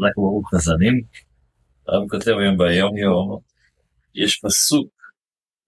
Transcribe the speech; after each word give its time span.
אנחנו 0.00 0.22
ברוך 0.22 0.54
חזנים, 0.54 1.02
הרב 1.88 2.08
כותב 2.08 2.32
היום 2.40 2.58
ביום 2.58 2.96
יום, 2.96 3.40
יש 4.14 4.40
פסוק 4.44 4.88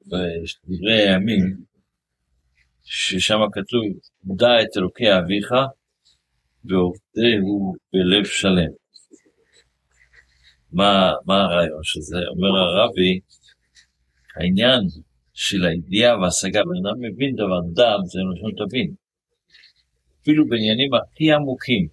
בדברי 0.07 1.09
הימים, 1.09 1.57
ששם 2.85 3.39
כתוב, 3.53 3.85
דע 4.25 4.63
את 4.63 4.77
אלוקי 4.77 5.19
אביך 5.19 5.53
ועובדהו 6.65 7.75
בלב 7.93 8.25
שלם. 8.25 8.73
מה, 10.73 11.13
מה 11.27 11.43
הרעיון 11.45 11.83
של 11.83 12.01
זה? 12.01 12.17
אומר 12.17 12.59
הרבי, 12.59 13.21
העניין 14.37 14.81
של 15.35 15.65
הידיעה 15.65 16.19
וההשגה, 16.19 16.61
בן 16.65 16.87
אדם 16.87 17.01
מבין 17.01 17.35
דבר, 17.35 17.61
דעת 17.73 18.07
זה 18.07 18.21
לשון 18.35 18.67
תבין. 18.67 19.04
אפילו 20.25 20.49
בעניינים 20.49 20.91
הכי 20.95 21.33
עמוקים, 21.33 21.89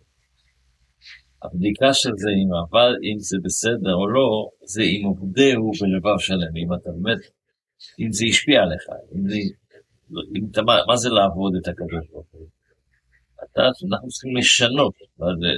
הבדיקה 1.43 1.93
של 1.93 2.09
זה, 2.15 2.29
אם, 2.29 2.49
אבל, 2.69 2.95
אם 3.03 3.19
זה 3.19 3.37
בסדר 3.43 3.93
או 3.93 4.07
לא, 4.09 4.49
זה 4.63 4.81
אם 4.81 5.01
עובדהו 5.05 5.71
בלבב 5.81 6.19
שלם, 6.19 6.53
אם 6.57 6.73
אתה 6.73 6.89
באמת, 6.95 7.19
אם 7.99 8.11
זה 8.11 8.25
השפיע 8.29 8.61
עליך, 8.61 8.83
אם 9.15 9.29
זה, 9.29 9.35
אם 10.35 10.43
אתה, 10.51 10.61
מה 10.87 10.95
זה 10.95 11.09
לעבוד 11.09 11.53
את 11.55 11.67
הקדוש 11.67 12.07
ברוך 12.11 12.27
הוא? 12.31 12.47
אתה, 13.43 13.61
אנחנו 13.61 14.07
צריכים 14.07 14.37
לשנות, 14.37 14.93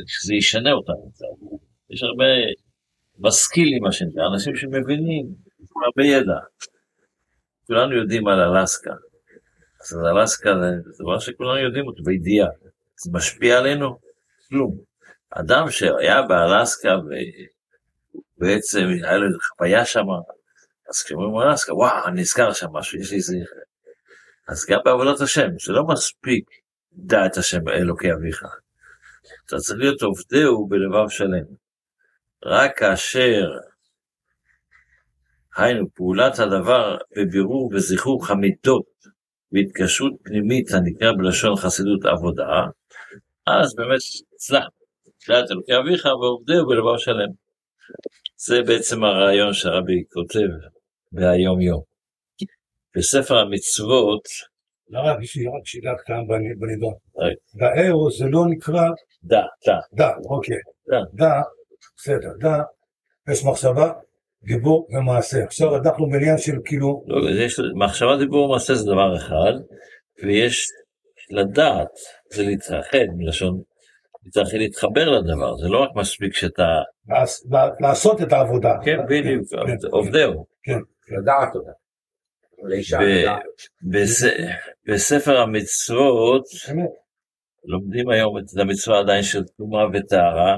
שזה 0.08 0.36
ישנה 0.36 0.72
אותנו 0.72 1.12
יש 1.90 2.04
הרבה 2.04 2.26
משכילים, 3.20 3.84
מה 3.84 3.92
שנקרא, 3.92 4.28
אנשים 4.34 4.56
שמבינים, 4.56 5.26
הרבה 5.86 6.06
ידע. 6.08 6.40
כולנו 7.68 7.96
יודעים 7.96 8.28
על 8.28 8.40
אלסקה. 8.40 8.94
אז 9.82 9.98
אלסקה 10.06 10.50
זה 10.60 11.04
דבר 11.04 11.20
שכולנו 11.20 11.58
יודעים 11.58 11.88
אותו 11.88 12.04
בידיעה. 12.04 12.48
זה 13.04 13.10
משפיע 13.14 13.58
עלינו? 13.58 14.00
כלום. 14.50 14.78
אדם 15.30 15.72
שהיה 15.72 16.22
באלסקה 16.22 16.90
ובעצם 18.38 18.88
היה 19.04 19.18
לו 19.18 19.40
חוויה 19.58 19.86
שם, 19.86 20.06
אז 20.90 21.04
כשאומרים 21.04 21.50
אלסקה, 21.50 21.74
וואו, 21.74 22.10
נזכר 22.10 22.54
שם 22.54 22.68
משהו, 22.72 23.00
יש 23.00 23.12
לי 23.12 23.22
זכר. 23.22 23.60
אז 24.48 24.66
גם 24.70 24.80
בעבודת 24.86 25.22
השם, 25.22 25.50
זה 25.66 25.74
לא 25.74 25.84
מספיק 25.88 26.50
דע 26.94 27.26
את 27.26 27.38
השם 27.38 27.70
אלוקי 27.70 28.14
אביך. 28.14 28.44
אתה 29.46 29.58
צריך 29.58 29.80
להיות 29.80 30.02
עובדהו 30.02 30.68
בלבב 30.68 31.10
שלם. 31.10 31.46
רק 32.46 32.78
כאשר, 32.78 33.46
היינו, 35.56 35.86
פעולת 35.94 36.40
הדבר 36.40 36.98
בבירור 37.18 37.72
וזיכוך 37.74 38.30
המידות 38.30 38.86
והתקשרות 39.54 40.14
פנימית 40.24 40.72
הנקרא 40.72 41.12
בלשון 41.18 41.56
חסידות 41.56 42.06
עבודה, 42.06 42.62
אז 43.48 43.76
באמת 43.76 44.00
הצלחנו. 44.36 44.84
תפילת 45.20 45.52
אלוקי 45.52 45.78
אביך 45.78 46.06
ועובדהו 46.06 46.68
בלבב 46.68 46.98
שלם. 46.98 47.30
זה 48.36 48.62
בעצם 48.68 49.04
הרעיון 49.04 49.54
שהרבי 49.54 50.04
כותב 50.14 50.48
בהיום 51.12 51.62
יום. 51.62 51.82
בספר 52.98 53.38
המצוות... 53.38 54.24
לא 54.90 55.00
רק, 55.00 55.18
לי 55.20 55.48
רק 55.48 55.66
שאלה 55.66 55.94
כאן 56.06 56.28
בנידון. 56.60 56.94
דארו 57.56 58.12
זה 58.12 58.26
לא 58.26 58.46
נקרא... 58.50 58.90
דא, 59.24 59.42
דא. 59.68 59.74
דא, 59.94 60.12
אוקיי. 60.30 60.58
דא, 61.14 61.42
בסדר, 61.98 62.30
דא, 62.40 62.58
יש 63.32 63.44
מחשבה, 63.46 63.94
דיבור 64.44 64.88
ומעשה. 64.92 65.44
עכשיו 65.44 65.76
אנחנו 65.76 66.10
בעניין 66.10 66.38
של 66.38 66.56
כאילו... 66.66 67.04
לא, 67.08 67.30
יש 67.46 67.60
מחשבה, 67.76 68.18
דיבור 68.18 68.50
ומעשה 68.50 68.76
זה 68.76 68.92
דבר 68.92 69.18
אחד, 69.18 69.54
ויש 70.24 70.68
לדעת, 71.32 71.90
זה 72.34 72.44
להתרחד 72.44 73.06
מלשון 73.18 73.62
צריך 74.30 74.54
להתחבר 74.54 75.10
לדבר, 75.10 75.58
זה 75.58 75.68
לא 75.68 75.80
רק 75.80 75.90
מספיק 75.96 76.34
שאתה... 76.34 76.82
לעשות 77.80 78.22
את 78.22 78.34
העבודה. 78.34 78.74
כן, 78.86 78.98
בדיוק, 79.10 79.44
כן, 79.50 79.58
כן. 79.58 79.88
עובדהו. 79.92 80.46
כן, 80.64 80.80
לדעת 81.18 81.56
אותה. 81.56 81.72
בספר 84.86 85.38
המצוות, 85.38 86.44
לומדים 87.66 88.10
היום 88.10 88.38
את 88.38 88.44
המצווה 88.62 89.00
עדיין 89.00 89.24
של 89.24 89.44
תרומה 89.44 89.86
וטהרה, 89.94 90.56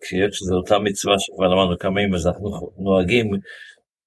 כשיש 0.00 0.36
שזו 0.36 0.56
אותה 0.56 0.78
מצווה 0.78 1.14
שכבר 1.18 1.48
למדנו 1.48 1.78
כמה 1.78 2.00
ימים, 2.00 2.14
אז 2.14 2.26
אנחנו 2.26 2.72
נוהגים 2.78 3.30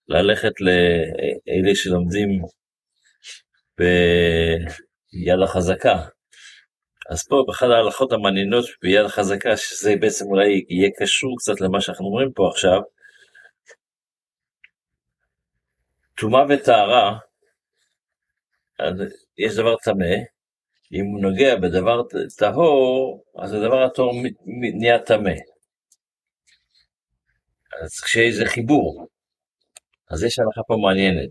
ללכת 0.08 0.54
לאלה 0.62 1.76
שלומדים 1.76 2.30
ביד 3.78 5.40
החזקה, 5.44 5.96
אז 7.10 7.28
פה 7.28 7.44
באחת 7.48 7.68
ההלכות 7.68 8.12
המעניינות 8.12 8.66
ביד 8.82 9.06
החזקה, 9.06 9.58
שזה 9.58 9.96
בעצם 10.00 10.26
אולי 10.26 10.66
יהיה 10.70 10.90
קשור 11.00 11.36
קצת 11.38 11.62
למה 11.62 11.82
שאנחנו 11.82 12.06
אומרים 12.06 12.32
פה 12.36 12.50
עכשיו, 12.52 12.82
טומאה 16.18 16.44
וטהרה, 16.50 17.18
יש 19.38 19.56
דבר 19.56 19.76
טמא, 19.84 20.16
אם 20.94 21.06
הוא 21.06 21.22
נוגע 21.22 21.56
בדבר 21.56 22.02
טהור, 22.38 23.24
אז 23.38 23.54
הדבר 23.54 23.84
הטהור 23.84 24.14
נהיה 24.80 25.00
טמא. 25.00 25.34
אז 27.84 28.00
כשיש 28.00 28.34
איזה 28.34 28.46
חיבור, 28.46 29.08
אז 30.12 30.24
יש 30.24 30.40
הלכה 30.40 30.62
פה 30.68 30.76
מעניינת. 30.82 31.30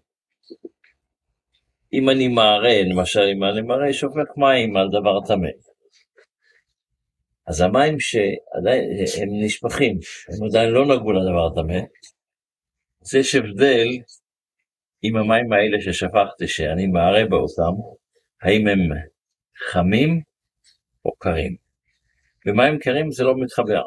אם 1.92 2.10
אני 2.10 2.28
מערה, 2.28 2.82
למשל 2.82 3.20
אם 3.20 3.44
אני 3.44 3.62
מערה, 3.62 3.92
שופך 3.92 4.36
מים 4.36 4.76
על 4.76 4.88
דבר 4.88 5.20
טמא. 5.26 5.48
אז 7.46 7.60
המים 7.60 8.00
שעדיין 8.00 8.84
הם 9.22 9.28
נשפכים, 9.44 9.98
הם 10.28 10.46
עדיין 10.48 10.70
לא 10.70 10.84
נגעו 10.84 11.12
לדבר 11.12 11.46
הטמא, 11.46 11.80
אז 13.02 13.14
יש 13.14 13.34
הבדל 13.34 13.88
עם 15.02 15.16
המים 15.16 15.52
האלה 15.52 15.80
ששפכתי, 15.80 16.48
שאני 16.48 16.86
מערה 16.86 17.24
באותם, 17.24 17.72
האם 18.42 18.68
הם 18.68 18.78
חמים 19.70 20.22
או 21.04 21.16
קרים. 21.16 21.56
במים 22.46 22.78
קרים 22.78 23.10
זה 23.10 23.24
לא 23.24 23.34
מתחבר. 23.36 23.82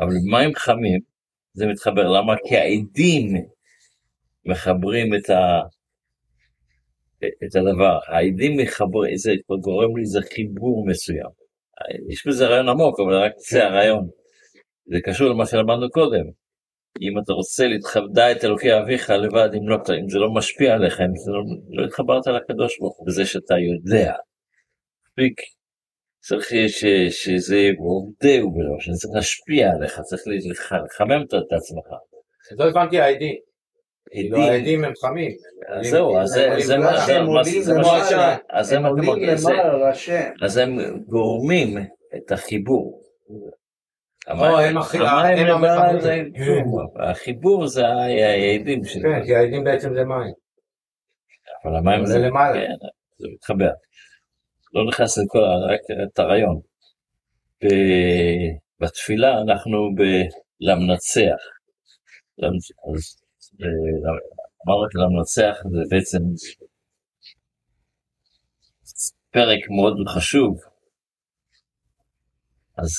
אבל 0.00 0.14
במים 0.26 0.54
חמים 0.54 1.00
זה 1.52 1.66
מתחבר. 1.66 2.08
למה? 2.08 2.34
כי 2.46 2.56
העדים 2.56 3.44
מחברים 4.44 5.14
את, 5.14 5.30
ה... 5.30 5.60
את 7.18 7.56
הדבר. 7.56 7.98
העדים 8.06 8.56
מחברים, 8.60 9.16
זה 9.16 9.32
גורם 9.60 9.96
לי 9.96 10.02
איזה 10.02 10.20
חיבור 10.34 10.86
מסוים. 10.86 11.30
יש 12.08 12.26
בזה 12.26 12.46
רעיון 12.46 12.68
עמוק, 12.68 13.00
אבל 13.00 13.14
רק 13.14 13.32
זה 13.50 13.64
הרעיון. 13.64 14.08
זה 14.86 15.00
קשור 15.04 15.28
למה 15.28 15.46
שלמדנו 15.46 15.90
קודם. 15.90 16.24
אם 17.00 17.18
אתה 17.24 17.32
רוצה 17.32 17.66
להתחבדה 17.66 18.32
את 18.32 18.44
אלוקי 18.44 18.78
אביך 18.78 19.10
לבד, 19.10 19.48
אם, 19.54 19.68
לא, 19.68 19.76
אם 20.00 20.08
זה 20.08 20.18
לא 20.18 20.30
משפיע 20.34 20.74
עליך, 20.74 21.00
אם 21.00 21.16
זה 21.16 21.30
לא, 21.30 21.42
לא 21.70 21.86
התחברת 21.86 22.26
לקדוש 22.26 22.78
ברוך 22.78 22.98
הוא 22.98 23.06
בזה 23.06 23.26
שאתה 23.26 23.54
יודע. 23.58 24.12
מספיק. 25.06 25.40
צריך 26.20 26.48
ש, 26.68 26.84
שזה 27.10 27.70
עובדהו 27.78 28.50
בלא, 28.50 28.80
שזה 28.80 28.96
צריך 28.96 29.14
להשפיע 29.14 29.70
עליך, 29.70 30.00
צריך 30.00 30.22
לחמם 30.84 31.22
את 31.22 31.52
עצמך. 31.52 31.86
לא 32.58 32.64
הבנתי 32.64 33.00
ה-ID. 33.00 33.24
כאילו 34.10 34.38
העדים 34.38 34.84
הם 34.84 34.92
חמים. 35.02 35.32
זהו, 35.82 36.18
אז 36.18 36.28
זה 38.66 38.78
מה 38.78 38.88
אומרים. 38.88 39.30
אז 40.42 40.56
הם 40.56 41.02
גורמים 41.06 41.78
את 42.16 42.32
החיבור. 42.32 43.02
החיבור 46.96 47.66
זה 47.66 47.86
העדים 47.86 48.84
שלהם. 48.84 49.20
כן, 49.20 49.26
כי 49.26 49.34
העדים 49.34 49.64
בעצם 49.64 49.94
זה 49.94 50.04
מים. 50.04 50.32
אבל 51.64 51.76
המים 51.76 52.06
זה 52.06 52.18
למעלה. 52.18 52.60
כן, 52.60 52.86
זה 53.18 53.28
מתחבר. 53.34 53.70
לא 54.74 54.86
נכנס 54.88 55.18
לכל, 55.18 55.38
רק 55.38 55.80
את 56.04 56.18
הרעיון. 56.18 56.60
בתפילה 58.80 59.40
אנחנו 59.42 59.94
למנצח. 60.60 61.40
אז 62.38 63.22
אמרת 64.66 64.94
למנצח 64.94 65.56
זה 65.70 65.82
בעצם 65.90 66.18
פרק 69.30 69.60
מאוד 69.70 69.96
חשוב. 70.08 70.58
אז 72.78 72.90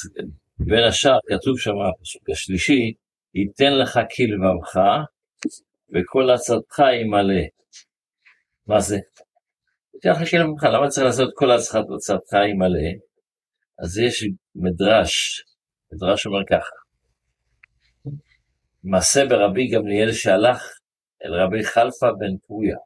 בין 0.59 0.83
השאר 0.89 1.19
כתוב 1.27 1.59
שם 1.59 1.71
הפסוק 1.71 2.29
השלישי, 2.29 2.93
ייתן 3.33 3.73
לך 3.81 3.99
כלבבך 4.15 4.81
וכל 5.89 6.29
עצתך 6.29 6.79
ימלא. 7.01 7.43
מה 8.67 8.79
זה? 8.79 8.97
ייתן 9.93 10.09
לך 10.09 10.29
כלבבך, 10.29 10.63
למה 10.63 10.87
צריך 10.87 11.05
לעשות 11.05 11.29
כל 11.35 11.51
עצתך 11.51 12.33
ימלא? 12.51 12.89
אז 13.79 13.97
יש 13.97 14.25
מדרש, 14.55 15.43
מדרש 15.91 16.25
אומר 16.25 16.39
ככה, 16.49 16.75
מעשה 18.83 19.25
ברבי 19.29 19.67
גמליאל 19.67 20.11
שהלך 20.11 20.63
אל 21.25 21.33
רבי 21.33 21.63
חלפה 21.63 22.07
בן 22.19 22.37
פרויה, 22.47 22.77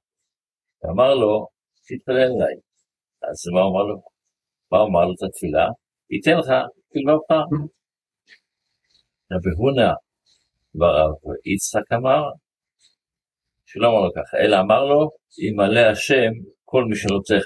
ואמר 0.83 1.13
לו, 1.13 1.47
תתפלל 1.87 2.15
אליי. 2.15 2.55
אז 3.23 3.47
מה 3.53 3.61
אמר 3.61 3.83
לו? 3.83 4.01
מה 4.71 4.77
הוא 4.77 4.89
אמר 4.89 5.05
לו 5.05 5.13
את 5.13 5.23
התפילה? 5.29 5.82
ייתן 6.13 6.37
לך 6.37 6.49
כלבבך. 6.93 7.31
רבי 9.31 9.49
הונא 9.57 9.91
ברב 10.75 11.11
יצחק 11.45 11.91
אמר, 11.93 12.21
שלא 13.65 13.87
אמר 13.87 14.01
לו 14.05 14.11
ככה, 14.15 14.37
אלא 14.37 14.59
אמר 14.59 14.85
לו, 14.85 15.09
ימלא 15.47 15.79
השם 15.79 16.31
כל 16.65 16.83
משאלותיך. 16.89 17.45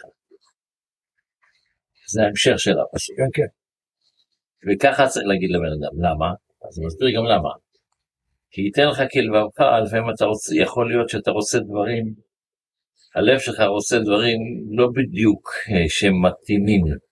זה 2.11 2.21
ההמשך 2.23 2.59
של 2.59 2.75
הפסוק. 2.79 3.15
כן, 3.17 3.29
כן. 3.33 3.49
וככה 4.65 5.07
צריך 5.07 5.25
להגיד 5.27 5.49
לבן 5.49 5.73
אדם, 5.77 5.95
למה? 6.05 6.29
אז 6.67 6.79
אני 6.79 6.85
מסביר 6.85 7.09
גם 7.17 7.25
למה. 7.25 7.49
כי 8.51 8.61
ייתן 8.61 8.87
לך 8.87 9.01
כלבבך, 9.13 9.59
לפעמים 9.85 10.09
אתה 10.15 10.25
רוצה, 10.25 10.55
יכול 10.55 10.89
להיות 10.91 11.09
שאתה 11.09 11.31
רוצה 11.31 11.59
דברים, 11.59 12.05
הלב 13.15 13.39
שלך 13.39 13.59
רוצה 13.59 13.99
דברים 13.99 14.39
לא 14.77 14.87
בדיוק 14.95 15.49
אה, 15.71 15.89
שמתאימים. 15.89 17.06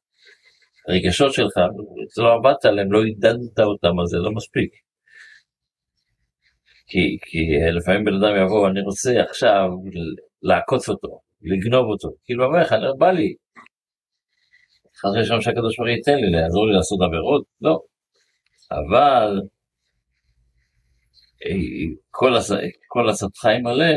הרגשות 0.88 1.34
שלך, 1.34 1.54
אתה 2.14 2.22
לא 2.22 2.34
עבדת 2.34 2.66
עליהם, 2.66 2.92
לא 2.92 3.04
עידדת 3.04 3.60
אותם, 3.60 4.00
אז 4.04 4.08
זה 4.08 4.18
לא 4.18 4.32
מספיק. 4.32 4.72
כי, 6.88 7.18
כי 7.22 7.40
לפעמים 7.78 8.06
בן 8.06 8.14
אדם 8.14 8.46
יבוא, 8.46 8.68
אני 8.68 8.82
רוצה 8.82 9.22
עכשיו 9.22 9.70
לעקוץ 10.42 10.90
אותו, 10.90 11.20
לגנוב 11.42 11.86
אותו, 11.86 12.10
כאילו 12.26 12.46
אומר 12.46 12.60
לך, 12.60 12.76
בא 12.98 13.12
לי. 13.12 13.34
חס 14.98 15.12
ושלום 15.22 15.42
שהקדוש 15.42 15.78
ברוך 15.78 15.90
הוא 15.90 15.96
ייתן 15.96 16.16
לי, 16.16 16.32
לעזור 16.32 16.68
לי 16.68 16.74
לעשות 16.74 17.00
עבירות? 17.02 17.44
לא. 17.62 17.80
אבל 18.72 19.42
כל, 22.88 23.10
עצתך 23.10 23.46
מלא, 23.64 23.96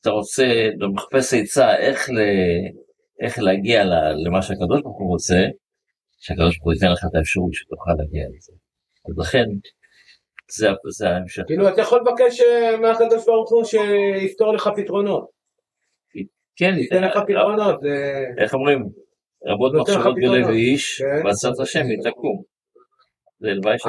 אתה 0.00 0.10
רוצה, 0.10 0.44
אתה 0.78 0.86
מחפש 0.86 1.34
עצה 1.34 1.76
איך. 1.76 2.08
איך 3.22 3.38
להגיע 3.38 3.84
למה 4.26 4.42
שהקדוש 4.42 4.80
ברוך 4.82 4.98
הוא 4.98 5.08
רוצה, 5.08 5.46
שהקדוש 6.22 6.56
ברוך 6.56 6.64
הוא 6.64 6.72
ייתן 6.72 6.92
לך 6.92 7.04
את 7.10 7.14
האפשרות 7.14 7.52
שתוכל 7.52 7.90
להגיע 7.98 8.24
לזה. 8.36 8.52
אז 9.08 9.18
לכן, 9.18 9.44
זה, 10.56 10.68
זה 10.98 11.08
ההמשך. 11.08 11.42
כאילו 11.46 11.68
אתה 11.68 11.80
יכול 11.80 12.00
לבקש 12.00 12.40
אה, 12.40 12.76
מהקדוש 12.76 13.26
ברוך 13.26 13.50
הוא 13.50 13.64
שיפתור 13.64 14.54
לך 14.54 14.68
פתרונות. 14.76 15.26
כן, 16.56 16.74
ייתן 16.76 17.04
לך 17.04 17.18
פתרונות. 17.26 17.80
איך 18.38 18.54
אומרים? 18.54 18.88
רבות 19.46 19.72
מחשבות 19.74 20.14
בלב 20.14 20.48
איש. 20.48 21.02
ועצת 21.24 21.60
השם 21.62 21.84
היא 21.86 21.98
תקום. 22.10 22.42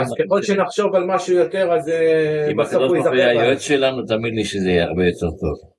אז 0.02 0.14
ככל 0.20 0.42
שנחשוב 0.42 0.96
על 0.96 1.04
משהו 1.04 1.36
יותר, 1.36 1.74
אז 1.74 1.90
אה, 1.90 2.48
אם 2.52 2.58
בסוף 2.58 2.74
הקדוש 2.74 2.90
הוא 2.90 2.98
ברוך 2.98 3.08
הוא 3.08 3.16
יהיה. 3.16 3.42
היועץ 3.42 3.62
שלנו, 3.62 4.06
תאמין 4.06 4.36
לי 4.36 4.46
שזה 4.46 4.70
יהיה 4.70 4.84
הרבה 4.86 5.06
יותר 5.06 5.30
טוב. 5.30 5.73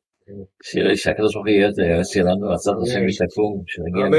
שהקדוש 0.95 1.35
ברוך 1.35 1.47
הוא 1.47 1.55
יהיה 1.55 1.71
היועץ 1.79 2.13
שלנו, 2.13 2.53
עצת 2.53 2.73
השם 2.83 3.27
תקום, 3.27 3.63
שנגיע 3.67 4.07
אמן, 4.07 4.19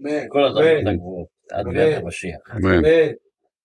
אמן, 0.00 0.28
כל 0.28 0.44
הדברים. 0.44 0.86
הגבוהות, 0.86 1.26
עד. 1.52 1.66
ביאת 1.68 2.02
המשיח. 2.02 2.40